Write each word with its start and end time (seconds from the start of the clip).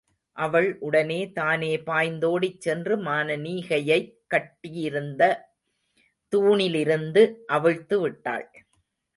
அவள் 0.37 0.77
உடனே 0.79 1.31
தானே 1.31 1.77
பாய்ந்தோடிச் 1.77 2.57
சென்று 2.57 2.97
மானனீகையைக் 2.97 4.09
கட்டியிருந்த 4.27 5.21
தூணிலிருந்து 6.33 7.23
அவிழ்த்து 7.47 7.99
விட்டாள். 7.99 8.47